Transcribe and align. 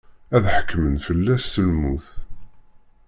Ad 0.35 0.43
ḥekkmen 0.55 0.95
fell-as 1.05 1.43
s 1.51 1.55
lmut. 1.67 2.07